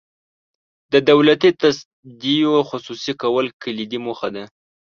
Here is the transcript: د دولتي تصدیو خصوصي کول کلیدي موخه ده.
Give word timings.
د 0.93 0.95
دولتي 1.09 1.49
تصدیو 1.61 2.53
خصوصي 2.69 3.13
کول 3.21 3.45
کلیدي 3.63 3.99
موخه 4.05 4.27
ده. 4.35 4.43